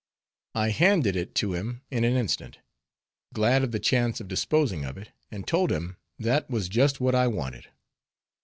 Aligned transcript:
I 0.55 0.71
handed 0.71 1.15
it 1.15 1.35
to 1.35 1.53
him 1.53 1.83
in 1.91 2.03
an 2.03 2.15
instant, 2.17 2.57
glad 3.35 3.63
of 3.63 3.71
the 3.71 3.77
chance 3.77 4.19
of 4.19 4.27
disposing 4.27 4.83
of 4.83 4.97
it, 4.97 5.11
and 5.29 5.45
told 5.47 5.71
him 5.71 5.95
that 6.17 6.49
was 6.49 6.69
just 6.69 6.99
what 6.99 7.13
I 7.13 7.27
wanted. 7.27 7.67